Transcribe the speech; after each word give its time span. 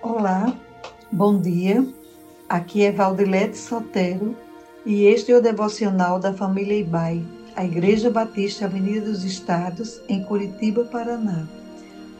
Olá, 0.00 0.56
bom 1.10 1.40
dia. 1.40 1.84
Aqui 2.48 2.84
é 2.84 2.92
Valdilete 2.92 3.58
Sotero 3.58 4.36
e 4.86 5.04
este 5.06 5.32
é 5.32 5.36
o 5.36 5.42
devocional 5.42 6.20
da 6.20 6.32
família 6.32 6.78
Ibai, 6.78 7.20
a 7.56 7.64
Igreja 7.64 8.08
Batista 8.08 8.66
Avenida 8.66 9.06
dos 9.06 9.24
Estados, 9.24 10.00
em 10.08 10.22
Curitiba, 10.22 10.84
Paraná. 10.84 11.48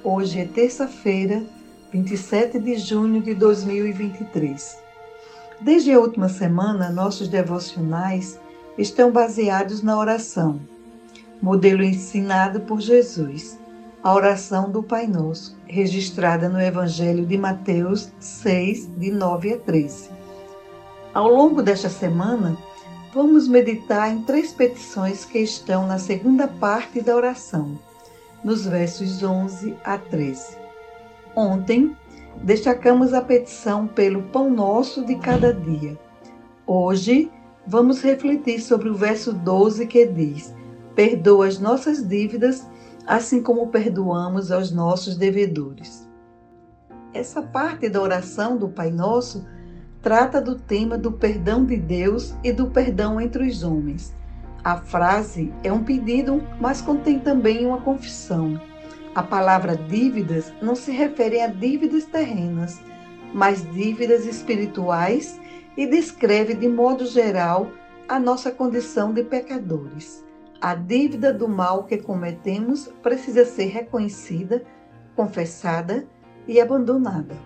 Hoje 0.03 0.41
é 0.41 0.45
terça-feira, 0.45 1.45
27 1.93 2.59
de 2.59 2.77
junho 2.79 3.23
de 3.23 3.33
2023. 3.35 4.77
Desde 5.61 5.93
a 5.93 6.01
última 6.01 6.29
semana, 6.29 6.91
nossos 6.91 7.29
devocionais 7.29 8.41
estão 8.77 9.13
baseados 9.13 9.85
na 9.85 9.97
oração, 9.97 10.61
modelo 11.41 11.85
ensinado 11.85 12.59
por 12.63 12.81
Jesus 12.81 13.57
a 14.03 14.15
oração 14.15 14.71
do 14.71 14.83
Pai 14.83 15.07
Nosso, 15.09 15.57
registrada 15.67 16.49
no 16.49 16.61
Evangelho 16.61 17.27
de 17.27 17.37
Mateus 17.37 18.13
6, 18.21 18.89
de 18.97 19.11
9 19.11 19.55
a 19.55 19.59
13. 19.59 20.11
Ao 21.13 21.29
longo 21.29 21.63
desta 21.63 21.89
semana, 21.89 22.57
vamos 23.13 23.49
meditar 23.49 24.11
em 24.13 24.23
três 24.23 24.53
petições 24.53 25.25
que 25.25 25.41
estão 25.41 25.87
na 25.87 25.99
segunda 25.99 26.47
parte 26.47 27.01
da 27.01 27.17
oração, 27.17 27.77
nos 28.45 28.67
versos 28.67 29.21
11 29.21 29.75
a 29.85 29.99
13. 29.99 30.57
Ontem, 31.35 31.97
destacamos 32.43 33.13
a 33.13 33.21
petição 33.21 33.89
pelo 33.89 34.23
pão 34.23 34.49
nosso 34.49 35.05
de 35.05 35.17
cada 35.17 35.53
dia. 35.53 35.99
Hoje, 36.65 37.33
vamos 37.67 38.01
refletir 38.01 38.61
sobre 38.61 38.89
o 38.89 38.95
verso 38.95 39.33
12 39.33 39.87
que 39.89 40.07
diz: 40.07 40.55
Perdoa 40.95 41.49
as 41.49 41.59
nossas 41.59 42.07
dívidas 42.07 42.65
assim 43.09 43.43
como 43.43 43.69
perdoamos 43.69 44.53
aos 44.53 44.71
nossos 44.71 45.17
devedores. 45.17 46.07
Essa 47.15 47.41
parte 47.41 47.89
da 47.89 48.03
oração 48.03 48.59
do 48.59 48.69
Pai 48.69 48.91
Nosso 48.91 49.47
trata 50.03 50.43
do 50.43 50.57
tema 50.57 50.99
do 50.99 51.11
perdão 51.11 51.65
de 51.65 51.79
Deus 51.79 52.35
e 52.45 52.53
do 52.53 52.67
perdão 52.67 53.19
entre 53.19 53.49
os 53.49 53.63
homens. 53.63 54.15
A 54.63 54.77
frase 54.77 55.51
é 55.65 55.73
um 55.73 55.83
pedido, 55.83 56.45
mas 56.61 56.83
contém 56.83 57.19
também 57.19 57.65
uma 57.65 57.81
confissão. 57.81 58.61
A 59.15 59.23
palavra 59.23 59.75
dívidas 59.75 60.53
não 60.61 60.77
se 60.77 60.93
refere 60.93 61.41
a 61.41 61.47
dívidas 61.47 62.05
terrenas, 62.05 62.79
mas 63.33 63.67
dívidas 63.73 64.27
espirituais 64.27 65.41
e 65.79 65.87
descreve 65.87 66.53
de 66.53 66.69
modo 66.69 67.07
geral 67.07 67.71
a 68.07 68.21
nossa 68.21 68.51
condição 68.51 69.15
de 69.15 69.23
pecadores. 69.23 70.28
A 70.61 70.75
dívida 70.75 71.33
do 71.33 71.47
mal 71.47 71.85
que 71.85 71.99
cometemos 71.99 72.89
precisa 73.01 73.45
ser 73.45 73.67
reconhecida, 73.67 74.65
confessada 75.15 76.05
e 76.49 76.61
abandonada. 76.61 77.37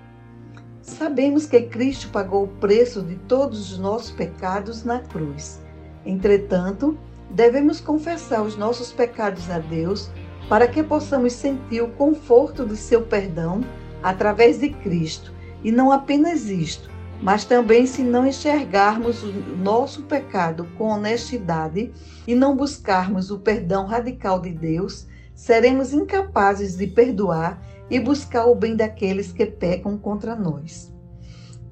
Sabemos 0.81 1.45
que 1.45 1.61
Cristo 1.61 2.09
pagou 2.09 2.45
o 2.45 2.49
preço 2.49 3.03
de 3.03 3.17
todos 3.17 3.71
os 3.71 3.79
nossos 3.79 4.13
pecados 4.13 4.83
na 4.83 5.01
cruz. 5.01 5.61
Entretanto, 6.07 6.97
devemos 7.29 7.83
confessar 7.83 8.41
os 8.43 8.57
nossos 8.57 8.93
pecados 8.93 9.51
a 9.51 9.59
Deus 9.59 10.11
para 10.49 10.67
que 10.67 10.83
possamos 10.83 11.35
sentir 11.35 11.83
o 11.83 11.93
conforto 11.93 12.65
do 12.65 12.77
seu 12.77 13.03
perdão 13.03 13.61
através 14.03 14.59
de 14.59 14.71
Cristo. 14.71 15.35
E 15.63 15.71
não 15.71 15.93
apenas 15.93 16.49
isto, 16.49 16.91
mas 17.23 17.45
também 17.45 17.87
se 17.87 18.03
não 18.03 18.27
enxergarmos 18.27 19.23
o 19.23 19.33
nosso 19.57 20.03
pecado 20.03 20.69
com 20.77 20.89
honestidade 20.89 21.93
e 22.27 22.35
não 22.35 22.57
buscarmos 22.57 23.31
o 23.31 23.39
perdão 23.39 23.87
radical 23.87 24.41
de 24.41 24.51
Deus, 24.51 25.07
seremos 25.33 25.93
incapazes 25.93 26.77
de 26.77 26.89
perdoar 26.89 27.63
e 27.89 28.01
buscar 28.01 28.47
o 28.47 28.57
bem 28.57 28.75
daqueles 28.75 29.31
que 29.33 29.47
pecam 29.47 29.97
contra 29.97 30.35
nós. 30.35 30.93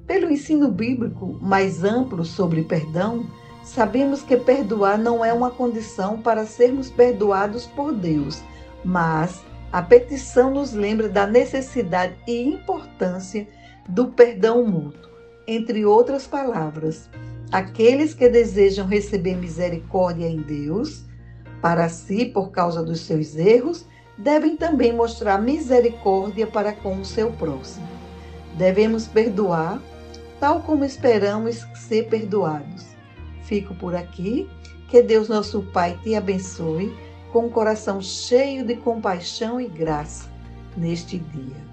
Pelo 0.07 0.31
ensino 0.31 0.71
bíblico 0.71 1.37
mais 1.41 1.83
amplo 1.83 2.23
sobre 2.23 2.63
perdão, 2.63 3.25
sabemos 3.63 4.21
que 4.21 4.37
perdoar 4.37 4.97
não 4.97 5.23
é 5.23 5.33
uma 5.33 5.51
condição 5.51 6.21
para 6.21 6.45
sermos 6.45 6.89
perdoados 6.89 7.65
por 7.65 7.91
Deus, 7.91 8.41
mas 8.85 9.43
a 9.71 9.81
petição 9.81 10.51
nos 10.51 10.71
lembra 10.71 11.09
da 11.09 11.27
necessidade 11.27 12.15
e 12.25 12.41
importância 12.41 13.47
do 13.87 14.07
perdão 14.07 14.65
mútuo. 14.65 15.10
Entre 15.53 15.83
outras 15.83 16.25
palavras, 16.25 17.09
aqueles 17.51 18.13
que 18.13 18.29
desejam 18.29 18.87
receber 18.87 19.35
misericórdia 19.35 20.25
em 20.25 20.37
Deus, 20.37 21.03
para 21.61 21.89
si 21.89 22.23
por 22.23 22.51
causa 22.51 22.81
dos 22.81 23.01
seus 23.01 23.35
erros, 23.35 23.85
devem 24.17 24.55
também 24.55 24.93
mostrar 24.93 25.41
misericórdia 25.41 26.47
para 26.47 26.71
com 26.71 27.01
o 27.01 27.03
seu 27.03 27.33
próximo. 27.33 27.85
Devemos 28.57 29.07
perdoar, 29.07 29.81
tal 30.39 30.61
como 30.61 30.85
esperamos 30.85 31.67
ser 31.75 32.07
perdoados. 32.07 32.85
Fico 33.43 33.75
por 33.75 33.93
aqui. 33.93 34.49
Que 34.87 35.03
Deus, 35.03 35.27
nosso 35.27 35.63
Pai, 35.73 35.99
te 36.01 36.15
abençoe 36.15 36.97
com 37.33 37.47
um 37.47 37.49
coração 37.49 38.01
cheio 38.01 38.65
de 38.65 38.77
compaixão 38.77 39.59
e 39.59 39.67
graça 39.67 40.29
neste 40.77 41.17
dia. 41.17 41.71